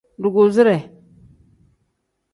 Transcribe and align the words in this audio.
Dugusire. 0.21 0.75